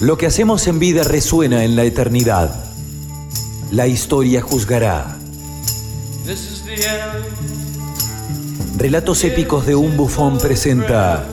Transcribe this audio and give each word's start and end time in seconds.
Lo 0.00 0.16
que 0.16 0.24
hacemos 0.24 0.66
en 0.66 0.78
vida 0.78 1.02
resuena 1.02 1.62
en 1.62 1.76
la 1.76 1.84
eternidad. 1.84 2.64
La 3.70 3.86
historia 3.86 4.40
juzgará. 4.40 5.18
Relatos 8.78 9.24
épicos 9.24 9.66
de 9.66 9.74
un 9.74 9.98
bufón 9.98 10.38
presenta 10.38 11.26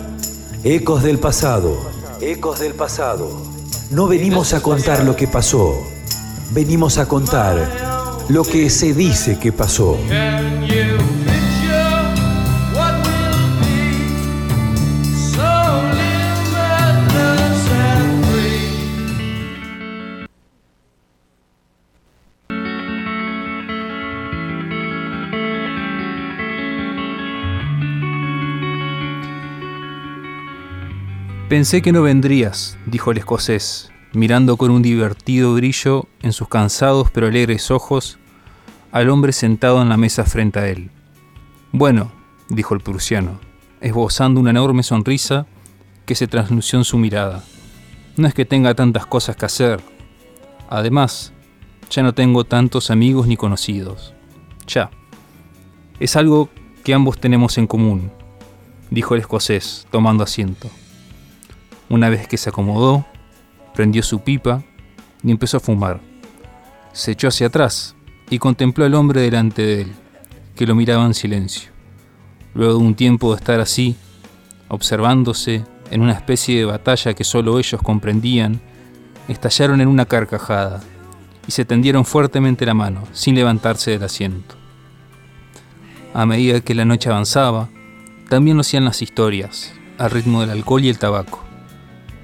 Ecos 0.65 1.01
del 1.01 1.17
pasado. 1.17 1.79
Ecos 2.19 2.59
del 2.59 2.73
pasado. 2.73 3.41
No 3.89 4.05
venimos 4.05 4.53
a 4.53 4.59
contar 4.59 5.05
lo 5.05 5.15
que 5.15 5.29
pasó. 5.29 5.87
Venimos 6.51 6.97
a 6.97 7.07
contar 7.07 8.25
lo 8.27 8.43
que 8.43 8.69
se 8.69 8.93
dice 8.93 9.39
que 9.39 9.53
pasó. 9.53 9.97
Pensé 31.49 31.81
que 31.81 31.93
no 31.93 32.01
vendrías, 32.01 32.77
dijo 32.87 33.11
el 33.11 33.19
escocés, 33.19 33.89
mirando 34.11 34.57
con 34.57 34.69
un 34.69 34.81
divertido 34.81 35.53
brillo 35.53 36.05
en 36.21 36.33
sus 36.33 36.49
cansados 36.49 37.09
pero 37.09 37.27
alegres 37.27 37.71
ojos 37.71 38.19
al 38.91 39.09
hombre 39.09 39.31
sentado 39.31 39.81
en 39.81 39.87
la 39.87 39.95
mesa 39.95 40.25
frente 40.25 40.59
a 40.59 40.67
él. 40.67 40.91
Bueno, 41.71 42.11
dijo 42.49 42.73
el 42.73 42.81
prusiano, 42.81 43.39
esbozando 43.79 44.41
una 44.41 44.49
enorme 44.49 44.83
sonrisa 44.83 45.47
que 46.05 46.15
se 46.15 46.27
traslució 46.27 46.79
en 46.79 46.83
su 46.83 46.97
mirada. 46.97 47.45
No 48.17 48.27
es 48.27 48.33
que 48.33 48.43
tenga 48.43 48.75
tantas 48.75 49.05
cosas 49.05 49.37
que 49.37 49.45
hacer. 49.45 49.79
Además, 50.69 51.31
ya 51.89 52.03
no 52.03 52.13
tengo 52.13 52.43
tantos 52.43 52.91
amigos 52.91 53.25
ni 53.25 53.37
conocidos. 53.37 54.13
Ya. 54.67 54.91
Es 56.01 56.17
algo 56.17 56.49
que 56.83 56.93
ambos 56.93 57.17
tenemos 57.21 57.57
en 57.57 57.67
común, 57.67 58.11
dijo 58.89 59.13
el 59.13 59.21
escocés, 59.21 59.87
tomando 59.91 60.25
asiento. 60.25 60.69
Una 61.89 62.09
vez 62.09 62.27
que 62.27 62.37
se 62.37 62.49
acomodó, 62.49 63.05
prendió 63.73 64.03
su 64.03 64.19
pipa 64.19 64.63
y 65.23 65.31
empezó 65.31 65.57
a 65.57 65.61
fumar. 65.61 66.01
Se 66.91 67.11
echó 67.11 67.29
hacia 67.29 67.47
atrás 67.47 67.95
y 68.29 68.39
contempló 68.39 68.85
al 68.85 68.95
hombre 68.95 69.21
delante 69.21 69.61
de 69.61 69.81
él, 69.81 69.93
que 70.55 70.65
lo 70.65 70.75
miraba 70.75 71.05
en 71.05 71.13
silencio. 71.13 71.71
Luego 72.53 72.73
de 72.73 72.85
un 72.85 72.95
tiempo 72.95 73.29
de 73.31 73.37
estar 73.37 73.59
así, 73.59 73.95
observándose 74.67 75.63
en 75.91 76.01
una 76.01 76.13
especie 76.13 76.57
de 76.57 76.65
batalla 76.65 77.13
que 77.13 77.23
solo 77.23 77.59
ellos 77.59 77.81
comprendían, 77.81 78.59
estallaron 79.27 79.79
en 79.79 79.87
una 79.87 80.05
carcajada 80.05 80.81
y 81.47 81.51
se 81.51 81.63
tendieron 81.63 82.03
fuertemente 82.03 82.65
la 82.65 82.73
mano, 82.73 83.03
sin 83.13 83.35
levantarse 83.35 83.91
del 83.91 84.03
asiento. 84.03 84.55
A 86.13 86.25
medida 86.25 86.59
que 86.61 86.75
la 86.75 86.83
noche 86.83 87.09
avanzaba, 87.09 87.69
también 88.29 88.57
lo 88.57 88.61
hacían 88.61 88.83
las 88.85 89.01
historias, 89.01 89.73
al 89.97 90.11
ritmo 90.11 90.41
del 90.41 90.49
alcohol 90.49 90.83
y 90.83 90.89
el 90.89 90.99
tabaco. 90.99 91.46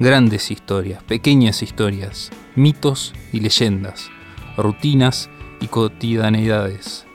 Grandes 0.04 0.52
historias, 0.52 1.02
pequeñas 1.02 1.64
historias, 1.64 2.30
mitos 2.58 3.14
y 3.32 3.40
leyendas, 3.40 4.10
rutinas 4.58 5.30
y 5.62 5.68
cotidianidades, 5.68 7.06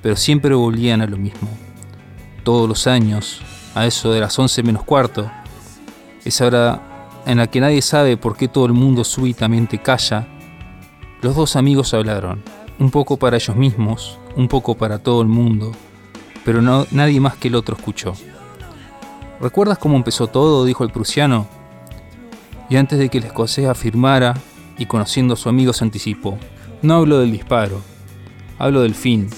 pero 0.00 0.16
siempre 0.16 0.54
volvían 0.54 1.02
a 1.02 1.06
lo 1.06 1.18
mismo. 1.18 1.50
Todos 2.44 2.66
los 2.66 2.86
años, 2.86 3.42
a 3.74 3.84
eso 3.84 4.12
de 4.12 4.20
las 4.20 4.38
once 4.38 4.62
menos 4.62 4.84
cuarto, 4.84 5.30
esa 6.24 6.46
hora 6.46 7.20
en 7.26 7.36
la 7.36 7.48
que 7.48 7.60
nadie 7.60 7.82
sabe 7.82 8.16
por 8.16 8.34
qué 8.34 8.48
todo 8.48 8.64
el 8.64 8.72
mundo 8.72 9.04
súbitamente 9.04 9.82
calla, 9.82 10.26
los 11.20 11.36
dos 11.36 11.54
amigos 11.54 11.92
hablaron, 11.92 12.42
un 12.78 12.90
poco 12.90 13.18
para 13.18 13.36
ellos 13.36 13.56
mismos, 13.56 14.18
un 14.36 14.48
poco 14.48 14.74
para 14.74 15.00
todo 15.00 15.20
el 15.20 15.28
mundo, 15.28 15.72
pero 16.46 16.62
no, 16.62 16.86
nadie 16.92 17.20
más 17.20 17.36
que 17.36 17.48
el 17.48 17.56
otro 17.56 17.76
escuchó. 17.76 18.14
¿Recuerdas 19.38 19.76
cómo 19.76 19.98
empezó 19.98 20.28
todo? 20.28 20.64
dijo 20.64 20.82
el 20.82 20.92
prusiano 20.92 21.57
y 22.68 22.76
antes 22.76 22.98
de 22.98 23.08
que 23.08 23.18
el 23.18 23.24
escocés 23.24 23.66
afirmara 23.66 24.34
y 24.78 24.86
conociendo 24.86 25.34
a 25.34 25.36
su 25.36 25.48
amigo 25.48 25.72
se 25.72 25.84
anticipó. 25.84 26.38
No 26.82 26.94
hablo 26.94 27.18
del 27.18 27.32
disparo, 27.32 27.80
hablo 28.58 28.82
del 28.82 28.94
fin. 28.94 29.28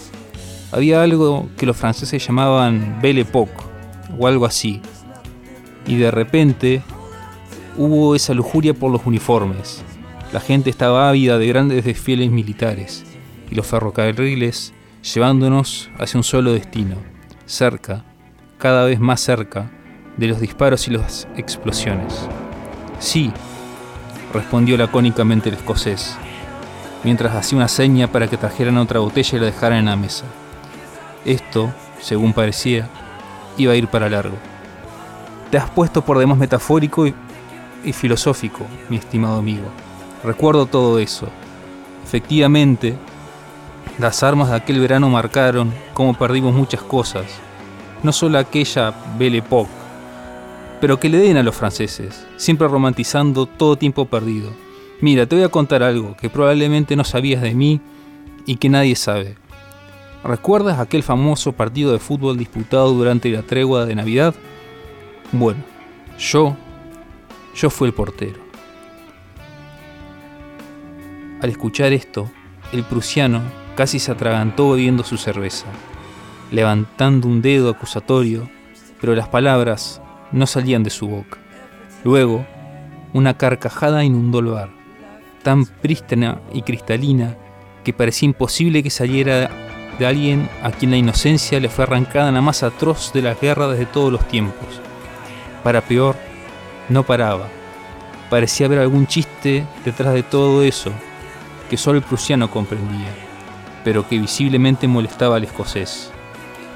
Había 0.73 1.03
algo 1.03 1.49
que 1.57 1.67
los 1.67 1.77
franceses 1.77 2.25
llamaban 2.27 2.99
Belle 3.01 3.23
Époque 3.23 3.53
o 4.19 4.27
algo 4.27 4.47
así. 4.47 4.81
Y 5.87 5.97
de 5.97 6.11
repente 6.11 6.83
hubo 7.77 8.15
esa 8.15 8.35
lujuria 8.35 8.75
por 8.75 8.91
los 8.91 9.07
uniformes. 9.07 9.83
La 10.33 10.41
gente 10.41 10.71
estaba 10.71 11.09
ávida 11.09 11.39
de 11.39 11.47
grandes 11.49 11.85
desfiles 11.85 12.31
militares 12.31 13.05
y 13.51 13.55
los 13.55 13.67
ferrocarriles 13.67 14.73
llevándonos 15.03 15.91
hacia 15.99 16.19
un 16.19 16.25
solo 16.25 16.53
destino, 16.53 16.97
cerca, 17.47 18.05
cada 18.59 18.85
vez 18.85 19.01
más 19.01 19.21
cerca, 19.21 19.71
de 20.17 20.29
los 20.29 20.41
disparos 20.41 20.87
y 20.87 20.91
las 20.93 21.27
explosiones. 21.37 22.29
Sí, 23.01 23.33
respondió 24.35 24.77
lacónicamente 24.77 25.49
el 25.49 25.55
escocés, 25.55 26.17
mientras 27.03 27.35
hacía 27.35 27.57
una 27.57 27.67
seña 27.67 28.09
para 28.13 28.29
que 28.29 28.37
trajeran 28.37 28.77
otra 28.77 29.01
botella 29.01 29.39
y 29.39 29.41
la 29.41 29.47
dejaran 29.47 29.79
en 29.79 29.85
la 29.87 29.97
mesa. 29.97 30.27
Esto, 31.25 31.73
según 31.99 32.35
parecía, 32.35 32.91
iba 33.57 33.73
a 33.73 33.77
ir 33.77 33.89
para 33.89 34.11
largo. 34.11 34.37
Te 35.51 35.57
has 35.57 35.71
puesto 35.71 36.05
por 36.05 36.19
demás 36.19 36.37
metafórico 36.37 37.07
y, 37.07 37.15
filosófico, 37.95 38.67
mi 38.91 38.99
estimado 38.99 39.39
amigo. 39.39 39.69
Recuerdo 40.23 40.67
todo 40.67 40.99
eso. 40.99 41.27
Efectivamente, 42.05 42.99
las 43.99 44.23
armas 44.23 44.51
de 44.51 44.57
aquel 44.57 44.79
verano 44.79 45.09
marcaron 45.09 45.73
cómo 45.95 46.13
perdimos 46.13 46.55
muchas 46.55 46.83
cosas, 46.83 47.25
no 48.03 48.13
solo 48.13 48.39
aquella 48.39 48.93
Belle 49.19 49.39
Époque, 49.39 49.80
pero 50.81 50.99
que 50.99 51.09
le 51.09 51.19
den 51.19 51.37
a 51.37 51.43
los 51.43 51.55
franceses, 51.55 52.27
siempre 52.37 52.67
romantizando 52.67 53.47
todo 53.47 53.77
tiempo 53.77 54.07
perdido. 54.07 54.51
Mira, 55.01 55.27
te 55.27 55.37
voy 55.37 55.45
a 55.45 55.51
contar 55.51 55.83
algo 55.83 56.17
que 56.17 56.31
probablemente 56.31 56.97
no 56.97 57.05
sabías 57.05 57.43
de 57.43 57.55
mí 57.55 57.81
y 58.47 58.57
que 58.57 58.69
nadie 58.69 58.97
sabe. 58.97 59.37
¿Recuerdas 60.25 60.79
aquel 60.79 61.03
famoso 61.03 61.53
partido 61.53 61.93
de 61.93 61.99
fútbol 61.99 62.37
disputado 62.37 62.93
durante 62.93 63.31
la 63.31 63.43
tregua 63.43 63.87
de 63.87 63.95
Navidad? 63.95 64.35
Bueno, 65.33 65.63
yo, 66.19 66.57
yo 67.55 67.71
fui 67.71 67.89
el 67.89 67.95
portero. 67.95 68.41
Al 71.41 71.49
escuchar 71.49 71.93
esto, 71.93 72.31
el 72.73 72.85
prusiano 72.85 73.41
casi 73.77 73.99
se 73.99 74.13
atragantó 74.13 74.73
bebiendo 74.73 75.05
su 75.05 75.17
cerveza, 75.17 75.67
levantando 76.51 77.29
un 77.29 77.41
dedo 77.41 77.71
acusatorio, 77.71 78.51
pero 79.01 79.15
las 79.15 79.29
palabras 79.29 80.03
no 80.33 80.47
salían 80.47 80.83
de 80.83 80.91
su 80.91 81.09
boca. 81.09 81.39
Luego, 82.05 82.47
una 83.13 83.35
carcajada 83.35 84.05
inundó 84.05 84.39
el 84.39 84.47
bar, 84.47 84.71
tan 85.43 85.67
prístina 85.67 86.41
y 86.53 86.63
cristalina 86.63 87.37
que 87.85 87.93
parecía 87.93 88.27
imposible 88.27 88.83
que 88.83 88.91
saliera 88.91 89.51
de 89.99 90.07
alguien 90.07 90.49
a 90.63 90.71
quien 90.71 90.93
la 90.93 90.97
inocencia 90.97 91.61
le 91.61 91.69
fue 91.69 91.85
arrancada 91.85 92.29
en 92.29 92.35
la 92.35 92.41
más 92.41 92.63
atroz 92.63 93.13
de 93.13 93.23
la 93.23 93.35
guerra 93.35 93.69
desde 93.69 93.87
todos 93.87 94.13
los 94.13 94.27
tiempos. 94.29 94.69
Para 95.63 95.81
peor, 95.83 96.17
no 96.89 97.03
paraba. 97.03 97.49
Parecía 98.31 98.67
haber 98.67 98.79
algún 98.79 99.07
chiste 99.07 99.67
detrás 99.85 100.15
de 100.15 100.23
todo 100.23 100.63
eso 100.63 100.93
que 101.69 101.77
solo 101.77 101.99
el 101.99 102.05
prusiano 102.05 102.51
comprendía, 102.51 103.11
pero 103.85 104.09
que 104.09 104.19
visiblemente 104.19 104.89
molestaba 104.89 105.37
al 105.37 105.45
escocés, 105.45 106.11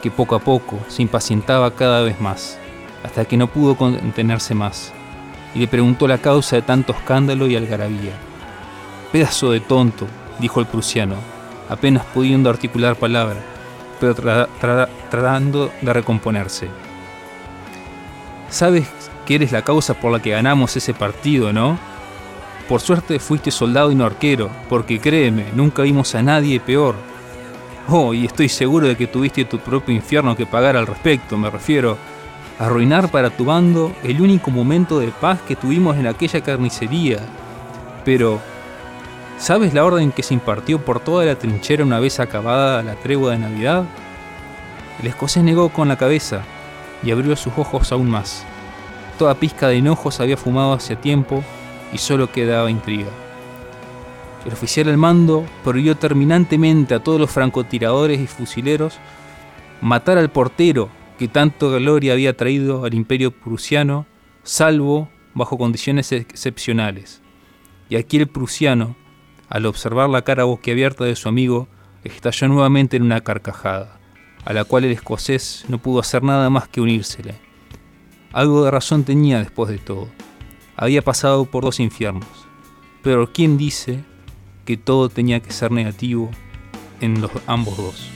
que 0.03 0.11
poco 0.11 0.35
a 0.35 0.41
poco 0.41 0.79
se 0.89 1.03
impacientaba 1.03 1.75
cada 1.75 2.03
vez 2.03 2.21
más 2.21 2.59
hasta 3.05 3.27
que 3.27 3.37
no 3.37 3.47
pudo 3.47 3.77
contenerse 3.77 4.55
más, 4.55 4.93
y 5.55 5.61
le 5.61 5.69
preguntó 5.69 6.09
la 6.09 6.19
causa 6.19 6.57
de 6.57 6.63
tanto 6.63 6.93
escándalo 6.93 7.47
y 7.47 7.55
algarabía. 7.55 8.15
Pedazo 9.13 9.53
de 9.53 9.61
tonto, 9.61 10.09
dijo 10.41 10.59
el 10.59 10.67
prusiano, 10.67 11.17
apenas 11.69 12.05
pudiendo 12.07 12.51
articular 12.51 12.97
palabra, 12.97 13.37
pero 14.01 14.15
tratando 15.11 15.71
de 15.81 15.93
recomponerse. 15.93 16.69
Sabes 18.49 18.89
que 19.27 19.37
eres 19.37 19.53
la 19.53 19.63
causa 19.63 19.95
por 19.95 20.11
la 20.11 20.21
que 20.21 20.31
ganamos 20.31 20.77
ese 20.77 20.95
partido, 20.95 21.53
¿no? 21.53 21.79
Por 22.69 22.81
suerte 22.81 23.19
fuiste 23.19 23.51
soldado 23.51 23.93
y 23.93 23.95
no 23.95 24.07
arquero, 24.07 24.51
porque 24.69 24.99
créeme, 24.99 25.47
nunca 25.55 25.83
vimos 25.83 26.15
a 26.15 26.23
nadie 26.23 26.59
peor. 26.59 26.95
Oh, 27.89 28.15
y 28.15 28.25
estoy 28.25 28.49
seguro 28.49 28.89
de 28.89 28.97
que 28.97 29.07
tuviste 29.07 29.45
tu 29.45 29.59
propio 29.59 29.95
infierno 29.95 30.35
que 30.35 30.47
pagar 30.47 30.75
al 30.75 30.87
respecto, 30.87 31.37
me 31.37 31.51
refiero 31.51 31.99
arruinar 32.59 33.11
para 33.11 33.31
tu 33.31 33.45
bando 33.45 33.93
el 34.03 34.21
único 34.21 34.51
momento 34.51 34.99
de 35.01 35.09
paz 35.09 35.41
que 35.43 35.57
tuvimos 35.57 35.97
en 35.97 36.07
aquella 36.07 36.41
carnicería. 36.41 37.19
Pero, 38.05 38.41
¿sabes 39.39 39.75
la 39.75 39.85
orden 39.85 40.13
que 40.13 40.23
se 40.23 40.35
impartió 40.35 40.85
por 40.85 41.01
toda 41.01 41.25
la 41.25 41.37
trinchera 41.37 41.85
una 41.85 42.01
vez 42.01 42.21
acabada 42.21 42.83
la 42.83 42.95
tregua 42.95 43.33
de 43.33 43.39
Navidad? 43.39 43.85
El 45.01 45.09
escocés 45.09 45.43
negó 45.43 45.71
con 45.71 45.89
la 45.89 45.97
cabeza 45.97 46.43
y 47.03 47.11
abrió 47.11 47.35
sus 47.37 47.53
ojos 47.57 47.91
aún 47.93 48.09
más. 48.09 48.45
Toda 49.19 49.35
pizca 49.35 49.69
de 49.69 49.77
enojos 49.77 50.21
había 50.21 50.37
fumado 50.37 50.73
hace 50.73 50.97
tiempo 50.97 51.43
y 51.93 51.99
solo 51.99 52.31
quedaba 52.31 52.71
intriga. 52.71 53.11
El 54.45 54.53
oficial 54.53 54.89
al 54.89 54.99
mando 54.99 55.45
prohibió 55.63 55.97
terminantemente 55.97 56.95
a 56.95 57.03
todos 57.03 57.19
los 57.19 57.31
francotiradores 57.31 58.21
y 58.21 58.27
fusileros 58.27 58.99
matar 59.81 60.19
al 60.19 60.31
portero 60.31 60.91
que 61.19 61.29
tanto 61.29 61.71
gloria 61.71 62.13
había 62.13 62.37
traído 62.37 62.85
al 62.85 62.95
imperio 62.95 63.31
prusiano, 63.31 64.07
salvo 64.43 65.09
bajo 65.35 65.59
condiciones 65.59 66.13
excepcionales. 66.13 67.23
Y 67.89 67.97
aquí 67.97 68.17
el 68.17 68.27
prusiano, 68.27 68.97
al 69.49 69.67
observar 69.67 70.09
la 70.09 70.23
cara 70.23 70.45
boquiabierta 70.45 71.05
de 71.05 71.17
su 71.17 71.29
amigo, 71.29 71.69
estalló 72.03 72.49
nuevamente 72.49 72.97
en 72.97 73.03
una 73.03 73.21
carcajada, 73.21 73.99
a 74.45 74.53
la 74.53 74.65
cual 74.65 74.85
el 74.85 74.93
escocés 74.93 75.65
no 75.69 75.79
pudo 75.79 76.01
hacer 76.01 76.23
nada 76.23 76.51
más 76.51 76.69
que 76.69 76.81
unírsele. 76.81 77.35
Algo 78.33 78.65
de 78.65 78.71
razón 78.71 79.05
tenía 79.05 79.39
después 79.39 79.71
de 79.71 79.79
todo. 79.79 80.09
Había 80.77 81.03
pasado 81.03 81.45
por 81.45 81.65
dos 81.65 81.79
infiernos. 81.79 82.27
Pero 83.03 83.33
¿quién 83.33 83.57
dice 83.57 84.03
que 84.65 84.77
todo 84.77 85.09
tenía 85.09 85.41
que 85.41 85.53
ser 85.53 85.71
negativo 85.71 86.31
en 87.01 87.21
los 87.21 87.31
ambos 87.47 87.77
dos. 87.77 88.09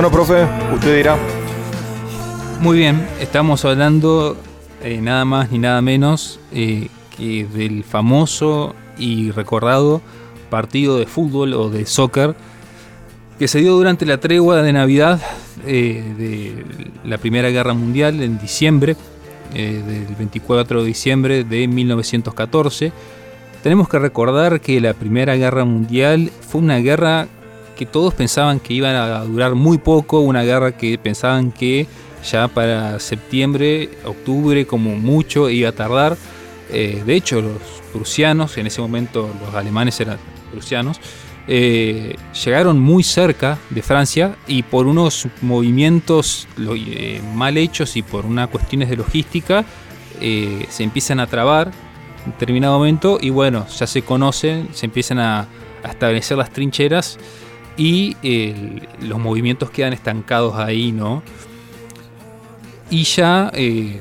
Bueno, 0.00 0.10
profe, 0.10 0.46
usted 0.72 0.96
dirá. 0.96 1.39
Muy 2.60 2.76
bien, 2.76 3.08
estamos 3.22 3.64
hablando 3.64 4.36
eh, 4.82 5.00
nada 5.00 5.24
más 5.24 5.50
ni 5.50 5.58
nada 5.58 5.80
menos 5.80 6.38
eh, 6.52 6.88
que 7.16 7.46
del 7.46 7.84
famoso 7.84 8.74
y 8.98 9.30
recordado 9.30 10.02
partido 10.50 10.98
de 10.98 11.06
fútbol 11.06 11.54
o 11.54 11.70
de 11.70 11.86
soccer 11.86 12.36
que 13.38 13.48
se 13.48 13.60
dio 13.60 13.72
durante 13.72 14.04
la 14.04 14.18
tregua 14.18 14.60
de 14.60 14.74
Navidad 14.74 15.22
eh, 15.66 16.04
de 16.18 16.66
la 17.08 17.16
Primera 17.16 17.48
Guerra 17.48 17.72
Mundial 17.72 18.22
en 18.22 18.38
diciembre, 18.38 18.94
del 19.54 20.14
24 20.18 20.82
de 20.82 20.86
diciembre 20.86 21.44
de 21.44 21.66
1914. 21.66 22.92
Tenemos 23.62 23.88
que 23.88 23.98
recordar 23.98 24.60
que 24.60 24.82
la 24.82 24.92
Primera 24.92 25.34
Guerra 25.34 25.64
Mundial 25.64 26.30
fue 26.46 26.60
una 26.60 26.76
guerra 26.76 27.26
que 27.74 27.86
todos 27.86 28.12
pensaban 28.12 28.60
que 28.60 28.74
iban 28.74 28.94
a 28.94 29.24
durar 29.24 29.54
muy 29.54 29.78
poco, 29.78 30.20
una 30.20 30.42
guerra 30.42 30.72
que 30.72 30.98
pensaban 30.98 31.52
que 31.52 31.86
ya 32.24 32.48
para 32.48 32.98
septiembre, 32.98 33.90
octubre 34.04 34.66
como 34.66 34.96
mucho 34.96 35.50
iba 35.50 35.70
a 35.70 35.72
tardar. 35.72 36.16
Eh, 36.70 37.02
de 37.04 37.14
hecho, 37.14 37.40
los 37.40 37.60
prusianos, 37.92 38.56
en 38.58 38.66
ese 38.66 38.80
momento 38.80 39.28
los 39.44 39.54
alemanes 39.54 40.00
eran 40.00 40.18
prusianos, 40.52 41.00
eh, 41.48 42.14
llegaron 42.44 42.78
muy 42.78 43.02
cerca 43.02 43.58
de 43.70 43.82
Francia 43.82 44.36
y 44.46 44.62
por 44.62 44.86
unos 44.86 45.26
movimientos 45.42 46.46
eh, 46.58 47.20
mal 47.34 47.56
hechos 47.56 47.96
y 47.96 48.02
por 48.02 48.24
unas 48.24 48.48
cuestiones 48.48 48.88
de 48.88 48.96
logística 48.96 49.64
se 50.20 50.84
empiezan 50.84 51.18
a 51.18 51.26
trabar 51.26 51.70
en 52.26 52.32
determinado 52.32 52.76
momento 52.76 53.18
y 53.18 53.30
bueno, 53.30 53.66
ya 53.68 53.86
se 53.86 54.02
conocen, 54.02 54.68
se 54.74 54.84
empiezan 54.84 55.18
a, 55.18 55.48
a 55.82 55.88
establecer 55.88 56.36
las 56.36 56.52
trincheras 56.52 57.18
y 57.78 58.14
los 59.00 59.18
movimientos 59.18 59.70
quedan 59.70 59.94
estancados 59.94 60.56
ahí, 60.56 60.92
¿no? 60.92 61.22
Y 62.90 63.04
ya 63.04 63.50
eh, 63.54 64.00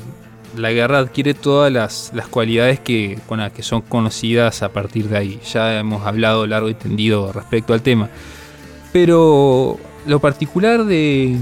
la 0.57 0.71
guerra 0.71 0.99
adquiere 0.99 1.33
todas 1.33 1.71
las, 1.71 2.11
cualidades 2.29 2.79
que, 2.79 3.19
con 3.27 3.39
las 3.39 3.51
que 3.51 3.63
son 3.63 3.81
conocidas 3.81 4.63
a 4.63 4.69
partir 4.69 5.07
de 5.07 5.17
ahí. 5.17 5.39
Ya 5.53 5.79
hemos 5.79 6.05
hablado 6.05 6.47
largo 6.47 6.69
y 6.69 6.73
tendido 6.73 7.31
respecto 7.31 7.73
al 7.73 7.81
tema. 7.81 8.09
Pero 8.91 9.79
lo 10.07 10.19
particular 10.19 10.85
de, 10.85 11.37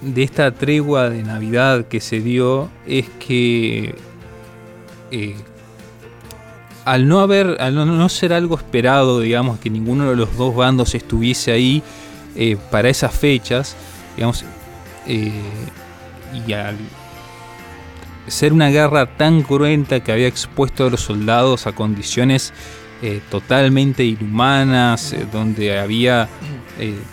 de 0.00 0.22
esta 0.22 0.52
tregua 0.52 1.10
de 1.10 1.22
Navidad 1.22 1.86
que 1.86 2.00
se 2.00 2.20
dio 2.20 2.70
es 2.86 3.08
que 3.18 3.96
eh, 5.10 5.36
al 6.84 7.08
no 7.08 7.18
haber, 7.18 7.56
al 7.60 7.74
no, 7.74 8.08
ser 8.08 8.32
algo 8.32 8.54
esperado, 8.54 9.20
digamos, 9.20 9.58
que 9.58 9.70
ninguno 9.70 10.08
de 10.08 10.14
los 10.14 10.36
dos 10.36 10.54
bandos 10.54 10.94
estuviese 10.94 11.50
ahí 11.50 11.82
eh, 12.36 12.56
para 12.70 12.88
esas 12.88 13.12
fechas, 13.12 13.74
digamos, 14.14 14.44
y 16.34 16.52
al 16.52 16.76
ser 18.26 18.52
una 18.52 18.70
guerra 18.70 19.06
tan 19.16 19.42
cruenta 19.42 20.00
que 20.00 20.12
había 20.12 20.26
expuesto 20.26 20.86
a 20.86 20.90
los 20.90 21.00
soldados 21.00 21.66
a 21.66 21.72
condiciones 21.72 22.52
eh, 23.02 23.20
totalmente 23.30 24.04
inhumanas, 24.04 25.14
donde 25.32 25.78
había 25.78 26.28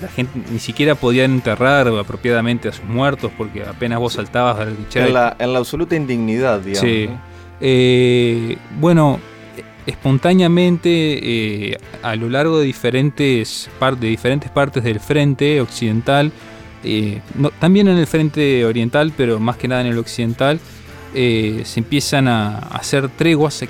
la 0.01 0.07
gente 0.09 0.41
ni 0.51 0.59
siquiera 0.59 0.95
podía 0.95 1.23
enterrar 1.23 1.87
apropiadamente 1.87 2.67
a 2.67 2.73
sus 2.73 2.85
muertos 2.85 3.31
porque 3.37 3.63
apenas 3.63 3.99
vos 3.99 4.13
saltabas 4.13 4.59
a 4.59 4.99
En 4.99 5.13
la, 5.13 5.35
en 5.39 5.53
la 5.53 5.59
absoluta 5.59 5.95
indignidad, 5.95 6.59
digamos. 6.59 6.89
Sí. 6.89 7.09
bueno, 8.79 9.19
espontáneamente 9.85 11.69
eh, 11.71 11.77
a 12.01 12.15
lo 12.15 12.29
largo 12.29 12.59
de 12.59 12.65
diferentes, 12.65 13.69
de 13.99 14.07
diferentes 14.07 14.49
partes 14.49 14.83
del 14.83 14.99
frente 14.99 15.59
occidental, 15.61 16.31
eh, 16.83 17.21
también 17.59 17.87
en 17.87 17.97
el 17.97 18.07
frente 18.07 18.65
oriental, 18.65 19.13
pero 19.15 19.39
más 19.39 19.57
que 19.57 19.67
nada 19.67 19.81
en 19.81 19.87
el 19.87 19.97
occidental, 19.97 20.59
eh, 21.13 21.61
se 21.65 21.79
empiezan 21.79 22.27
a 22.27 22.57
hacer 22.57 23.09
treguas 23.09 23.63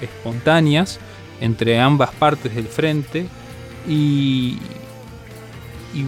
espontáneas 0.00 1.00
entre 1.40 1.80
ambas 1.80 2.10
partes 2.12 2.54
del 2.54 2.66
frente 2.66 3.26
y, 3.88 4.58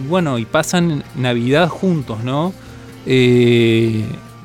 bueno, 0.07 0.37
y 0.37 0.45
pasan 0.45 1.03
Navidad 1.15 1.69
juntos, 1.69 2.23
¿no? 2.23 2.53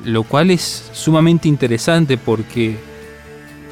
lo 0.05 0.23
cual 0.25 0.51
es 0.51 0.91
sumamente 0.93 1.49
interesante 1.49 2.19
porque 2.19 2.77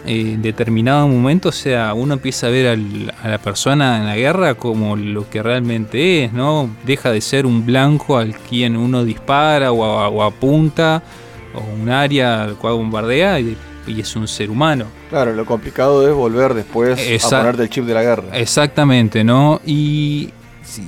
en 0.08 0.40
determinado 0.40 1.06
momento, 1.06 1.50
o 1.50 1.52
sea, 1.52 1.92
uno 1.92 2.14
empieza 2.14 2.46
a 2.46 2.50
ver 2.50 2.78
a 3.22 3.28
la 3.28 3.36
persona 3.36 3.98
en 3.98 4.06
la 4.06 4.16
guerra 4.16 4.54
como 4.54 4.96
lo 4.96 5.28
que 5.28 5.42
realmente 5.42 6.24
es, 6.24 6.32
¿no? 6.32 6.70
Deja 6.86 7.12
de 7.12 7.20
ser 7.20 7.44
un 7.44 7.66
blanco 7.66 8.16
al 8.16 8.34
quien 8.34 8.78
uno 8.78 9.04
dispara 9.04 9.70
o, 9.70 10.22
apunta, 10.22 11.02
o 11.54 11.60
un 11.60 11.90
área 11.90 12.44
al 12.44 12.56
cual 12.56 12.74
bombardea, 12.74 13.38
y, 13.38 13.56
es 13.86 14.16
un 14.16 14.26
ser 14.28 14.50
humano. 14.50 14.86
Claro, 15.10 15.34
lo 15.34 15.44
complicado 15.44 16.06
es 16.08 16.14
volver 16.14 16.54
después 16.54 16.98
a 17.24 17.30
ponerte 17.30 17.62
el 17.62 17.68
chip 17.68 17.84
de 17.84 17.94
la 17.94 18.02
guerra. 18.02 18.24
Exactamente, 18.32 19.24
¿no? 19.24 19.60
Y, 19.66 20.30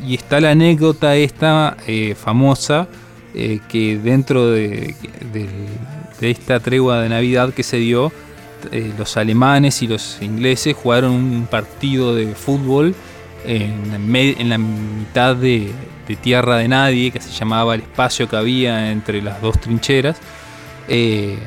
está 0.09 0.41
la 0.41 0.53
anécdota 0.53 1.15
esta 1.17 1.77
eh, 1.87 2.15
famosa 2.15 2.89
eh, 3.35 3.61
que 3.69 3.99
dentro 3.99 4.51
de 4.51 4.95
esta 6.21 6.61
tregua 6.61 7.01
de 7.01 7.09
Navidad 7.09 7.53
que 7.53 7.63
se 7.63 7.79
dio, 7.79 8.13
eh, 8.73 8.93
los 8.99 9.17
alemanes 9.17 9.83
y 9.83 9.87
los 9.87 10.19
ingleses 10.21 10.77
jugaron 10.77 11.13
un 11.13 11.47
partido 11.51 12.15
de 12.15 12.35
fútbol 12.35 12.95
en, 13.45 14.49
la 14.49 14.59
mitad 14.59 15.37
de, 15.37 15.73
tierra 16.21 16.57
de 16.57 16.69
nadie, 16.69 17.11
que 17.11 17.21
se 17.21 17.31
llamaba 17.31 17.75
el 17.75 17.83
espacio 17.83 18.29
que 18.29 18.37
había 18.37 18.91
entre 18.91 19.23
las 19.23 19.41
dos 19.41 19.61
trincheras. 19.61 20.19
Eh, 20.89 21.39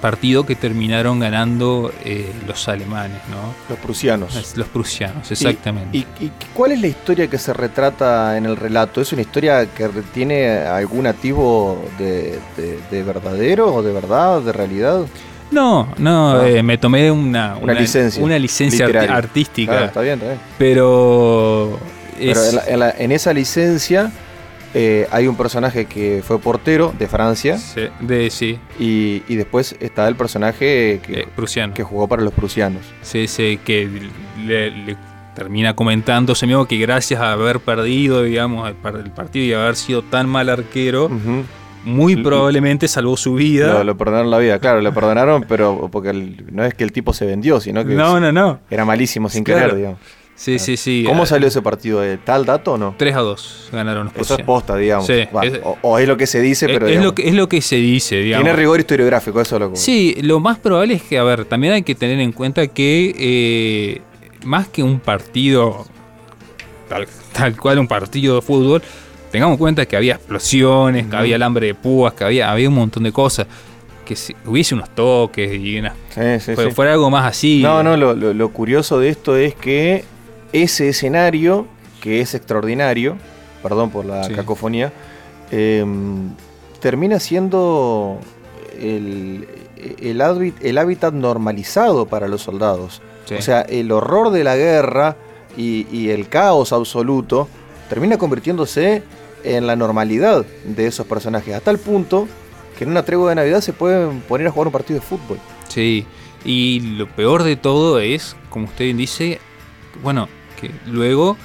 partido 0.00 0.44
que 0.44 0.54
terminaron 0.54 1.18
ganando 1.18 1.90
eh, 2.04 2.30
los 2.46 2.68
alemanes, 2.68 3.22
¿no? 3.30 3.54
Los 3.70 3.78
prusianos. 3.78 4.54
Los 4.54 4.68
prusianos, 4.68 5.30
exactamente. 5.30 5.96
¿Y, 5.96 6.06
cuál 6.52 6.72
es 6.72 6.80
la 6.82 6.88
historia 6.88 7.26
que 7.26 7.38
se 7.38 7.54
retrata 7.54 8.36
en 8.36 8.44
el 8.44 8.56
relato? 8.56 9.00
¿Es 9.00 9.12
una 9.14 9.22
historia 9.22 9.66
que 9.66 9.88
tiene 10.12 10.58
algún 10.58 11.06
activo 11.06 11.82
de, 11.98 12.38
de 12.90 13.02
verdadero 13.02 13.74
o 13.74 13.82
de 13.82 13.92
verdad, 13.92 14.42
de 14.42 14.52
realidad? 14.52 15.06
No, 15.54 15.88
no, 15.98 16.32
ah. 16.32 16.48
eh, 16.48 16.62
me 16.64 16.78
tomé 16.78 17.10
una, 17.12 17.56
una, 17.56 17.74
licencia, 17.74 18.22
una 18.22 18.38
licencia 18.38 18.86
artística. 18.86 19.84
está 19.84 20.00
bien, 20.00 20.14
está 20.14 20.26
bien. 20.26 20.40
Pero, 20.58 21.78
en, 22.18 23.12
esa 23.12 23.32
licencia 23.32 24.10
eh, 24.74 25.06
hay 25.12 25.28
un 25.28 25.36
personaje 25.36 25.84
que 25.84 26.22
fue 26.26 26.40
portero 26.40 26.92
de 26.98 27.06
Francia. 27.06 27.56
Sí, 27.58 27.82
de, 28.00 28.30
sí. 28.30 28.58
Y, 28.80 29.20
después 29.36 29.76
está 29.78 30.08
el 30.08 30.16
personaje 30.16 31.00
que, 31.06 31.28
eh, 31.28 31.70
que 31.72 31.82
jugó 31.84 32.08
para 32.08 32.22
los 32.22 32.34
prusianos. 32.34 32.82
Sí, 33.02 33.28
sí, 33.28 33.60
que 33.64 33.88
le, 34.44 34.96
termina 35.36 35.76
comentándose 35.76 36.48
que 36.68 36.78
gracias 36.78 37.20
a 37.20 37.30
haber 37.30 37.60
perdido, 37.60 38.24
digamos, 38.24 38.68
el, 38.68 38.74
partido 39.12 39.44
y 39.44 39.52
haber 39.52 39.76
sido 39.76 40.02
tan 40.02 40.28
mal 40.28 40.48
arquero, 40.48 41.10
muy 41.84 42.16
probablemente 42.16 42.88
salvó 42.88 43.16
su 43.16 43.34
vida. 43.34 43.72
Lo, 43.74 43.84
lo 43.84 43.96
perdonaron 43.96 44.30
la 44.30 44.38
vida, 44.38 44.58
claro, 44.58 44.80
lo 44.80 44.92
perdonaron, 44.92 45.44
pero 45.48 45.88
porque 45.92 46.10
el- 46.10 46.44
no 46.52 46.64
es 46.64 46.74
que 46.74 46.82
el 46.84 46.92
tipo 46.92 47.12
se 47.12 47.26
vendió, 47.26 47.60
sino 47.60 47.84
que 47.84 47.94
no, 47.94 48.18
no, 48.20 48.32
no. 48.32 48.60
era 48.70 48.84
malísimo 48.84 49.28
sin 49.28 49.44
Claro. 49.44 49.60
querer, 49.60 49.76
digamos. 49.76 49.98
Sí, 50.36 50.58
sí, 50.58 50.76
sí. 50.76 51.04
¿Cómo 51.06 51.22
Ah, 51.22 51.26
salió 51.26 51.46
ese 51.46 51.62
partido? 51.62 52.00
¿De 52.00 52.18
¿Tal 52.18 52.44
dato 52.44 52.72
o 52.72 52.76
no? 52.78 52.96
3 52.98 53.14
a 53.14 53.20
2 53.20 53.68
ganaron 53.70 54.06
los 54.06 54.16
Eso 54.16 54.36
es 54.36 54.44
posta, 54.44 54.74
digamos. 54.76 55.06
Sí, 55.06 55.28
Va, 55.34 55.44
es- 55.46 55.60
o, 55.62 55.78
o 55.82 55.98
es 56.00 56.08
lo 56.08 56.16
que 56.16 56.26
se 56.26 56.40
dice, 56.40 56.66
pero 56.66 56.86
es, 56.86 56.90
digamos, 56.90 57.04
lo 57.04 57.14
que, 57.14 57.28
es 57.28 57.34
lo 57.34 57.48
que 57.48 57.60
se 57.62 57.76
dice, 57.76 58.16
digamos. 58.16 58.42
tiene 58.44 58.56
rigor 58.58 58.80
historiográfico, 58.80 59.40
eso 59.40 59.54
es 59.54 59.60
lo 59.60 59.70
que... 59.70 59.76
Sí, 59.76 60.16
lo 60.22 60.40
más 60.40 60.58
probable 60.58 60.94
es 60.94 61.02
que, 61.02 61.18
a 61.18 61.22
ver, 61.22 61.44
también 61.44 61.74
hay 61.74 61.82
que 61.84 61.94
tener 61.94 62.18
en 62.18 62.32
cuenta 62.32 62.66
que 62.66 63.14
eh, 63.16 64.02
más 64.44 64.66
que 64.66 64.82
un 64.82 64.98
partido, 64.98 65.86
tal, 66.88 67.06
tal 67.32 67.56
cual 67.56 67.78
un 67.78 67.86
partido 67.86 68.34
de 68.34 68.42
fútbol, 68.42 68.82
tengamos 69.34 69.54
en 69.54 69.58
cuenta 69.58 69.84
que 69.86 69.96
había 69.96 70.14
explosiones, 70.14 71.08
que 71.08 71.16
había 71.16 71.34
alambre 71.34 71.66
de 71.66 71.74
púas, 71.74 72.14
que 72.14 72.22
había, 72.22 72.52
había 72.52 72.68
un 72.68 72.76
montón 72.76 73.02
de 73.02 73.10
cosas, 73.10 73.48
que 74.04 74.14
si- 74.14 74.36
hubiese 74.46 74.76
unos 74.76 74.90
toques 74.94 75.52
y 75.52 75.76
una- 75.80 75.92
Sí, 76.10 76.20
sí, 76.38 76.54
fue- 76.54 76.66
sí. 76.66 76.70
fuera 76.70 76.92
algo 76.92 77.10
más 77.10 77.26
así. 77.26 77.60
No, 77.60 77.82
no, 77.82 77.96
lo, 77.96 78.14
lo- 78.14 78.32
lo 78.32 78.48
curioso 78.50 79.00
de 79.00 79.08
esto 79.08 79.36
es 79.36 79.56
que 79.56 80.04
ese 80.52 80.88
escenario, 80.90 81.66
que 82.00 82.20
es 82.20 82.34
extraordinario, 82.36 83.16
perdón 83.60 83.90
por 83.90 84.04
la 84.04 84.22
Sí. 84.22 84.34
cacofonía, 84.34 84.92
eh, 85.50 85.84
termina 86.80 87.18
siendo 87.18 88.20
el, 88.80 89.48
el, 90.00 90.20
hábit- 90.20 90.54
el 90.62 90.78
hábitat 90.78 91.12
normalizado 91.12 92.06
para 92.06 92.28
los 92.28 92.40
soldados. 92.42 93.02
Sí. 93.24 93.34
O 93.34 93.42
sea, 93.42 93.62
el 93.62 93.90
horror 93.90 94.30
de 94.30 94.44
la 94.44 94.54
guerra 94.54 95.16
y, 95.56 95.86
y 95.90 96.10
el 96.10 96.28
caos 96.28 96.72
absoluto 96.72 97.48
termina 97.88 98.16
convirtiéndose 98.18 99.02
en 99.44 99.66
la 99.66 99.76
normalidad 99.76 100.44
de 100.64 100.86
esos 100.86 101.06
personajes, 101.06 101.54
a 101.54 101.60
tal 101.60 101.78
punto 101.78 102.26
que 102.76 102.84
en 102.84 102.90
una 102.90 103.04
tregua 103.04 103.28
de 103.30 103.36
Navidad 103.36 103.60
se 103.60 103.72
pueden 103.72 104.20
poner 104.22 104.48
a 104.48 104.50
jugar 104.50 104.68
un 104.68 104.72
partido 104.72 104.98
de 104.98 105.06
fútbol. 105.06 105.38
Sí, 105.68 106.06
y 106.44 106.80
lo 106.96 107.06
peor 107.06 107.42
de 107.42 107.56
todo 107.56 108.00
es, 108.00 108.36
como 108.50 108.66
usted 108.66 108.94
dice, 108.94 109.38
bueno, 110.02 110.28
que 110.60 110.70
luego 110.86 111.36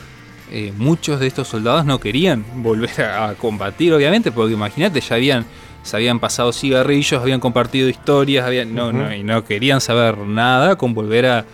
eh, 0.51 0.73
muchos 0.75 1.19
de 1.19 1.27
estos 1.27 1.47
soldados 1.47 1.85
no 1.85 1.99
querían 1.99 2.43
volver 2.55 3.01
a, 3.01 3.29
a 3.29 3.35
combatir, 3.35 3.93
obviamente, 3.93 4.31
porque 4.31 4.53
imagínate, 4.53 5.01
ya 5.01 5.15
habían, 5.15 5.45
se 5.83 5.95
habían 5.95 6.19
pasado 6.19 6.51
cigarrillos, 6.51 7.21
habían 7.21 7.39
compartido 7.39 7.89
historias, 7.89 8.45
habían, 8.45 8.73
no, 8.73 8.91
no, 8.91 9.13
y 9.13 9.23
no 9.23 9.43
querían 9.45 9.81
saber 9.81 10.17
nada 10.17 10.75
con 10.75 10.93
volver 10.93 11.25
a, 11.27 11.45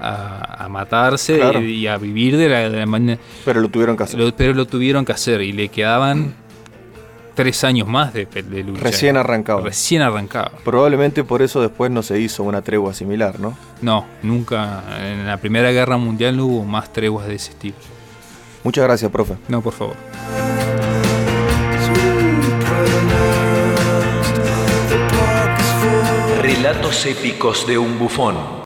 a- 0.00 0.64
a 0.64 0.68
matarse 0.68 1.36
Claro. 1.36 1.60
y, 1.60 1.72
y 1.72 1.86
a 1.86 1.96
vivir 1.98 2.36
de 2.36 2.48
la, 2.48 2.68
de 2.70 2.78
la 2.78 2.86
manera... 2.86 3.20
Pero 3.44 3.60
lo 3.60 3.68
tuvieron 3.68 3.96
que 3.96 4.02
hacer. 4.04 4.18
lo- 4.20 4.34
pero 4.34 4.54
lo 4.54 4.66
tuvieron 4.66 5.04
que 5.04 5.12
hacer 5.12 5.40
y 5.42 5.52
le 5.52 5.68
quedaban 5.68 6.34
tres 7.34 7.64
años 7.64 7.88
más 7.88 8.12
de, 8.12 8.26
de 8.26 8.62
lucha. 8.64 8.82
Recién 8.82 9.16
arrancado. 9.16 9.60
Recién 9.62 10.02
arrancaba. 10.02 10.52
Probablemente 10.64 11.24
por 11.24 11.40
eso 11.42 11.60
después 11.62 11.90
no 11.90 12.02
se 12.02 12.20
hizo 12.20 12.42
una 12.42 12.60
tregua 12.62 12.92
similar, 12.92 13.40
¿no? 13.40 13.56
No, 13.80 14.04
nunca. 14.22 14.82
En 15.00 15.26
la 15.26 15.36
Primera 15.38 15.70
Guerra 15.72 15.96
Mundial 15.96 16.36
no 16.36 16.46
hubo 16.46 16.64
más 16.64 16.92
treguas 16.92 17.26
de 17.26 17.36
ese 17.36 17.50
estilo. 17.52 17.76
Muchas 18.62 18.84
gracias, 18.84 19.10
profe. 19.10 19.36
No, 19.48 19.62
por 19.62 19.72
favor. 19.72 19.96
Relatos 26.42 27.06
épicos 27.06 27.66
de 27.66 27.78
un 27.78 27.98
bufón. 27.98 28.34